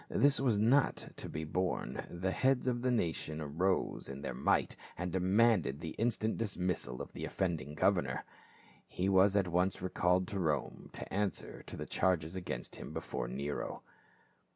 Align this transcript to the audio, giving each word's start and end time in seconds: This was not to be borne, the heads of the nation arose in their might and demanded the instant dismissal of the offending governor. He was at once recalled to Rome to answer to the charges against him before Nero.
This 0.09 0.39
was 0.39 0.57
not 0.57 1.09
to 1.17 1.29
be 1.29 1.43
borne, 1.43 2.03
the 2.09 2.31
heads 2.31 2.67
of 2.67 2.81
the 2.81 2.89
nation 2.89 3.39
arose 3.39 4.09
in 4.09 4.21
their 4.23 4.33
might 4.33 4.75
and 4.97 5.11
demanded 5.11 5.79
the 5.79 5.91
instant 5.99 6.37
dismissal 6.37 7.03
of 7.03 7.13
the 7.13 7.23
offending 7.23 7.75
governor. 7.75 8.25
He 8.87 9.07
was 9.07 9.35
at 9.35 9.47
once 9.47 9.79
recalled 9.79 10.27
to 10.29 10.39
Rome 10.39 10.89
to 10.93 11.13
answer 11.13 11.61
to 11.67 11.77
the 11.77 11.85
charges 11.85 12.35
against 12.35 12.77
him 12.77 12.93
before 12.93 13.27
Nero. 13.27 13.83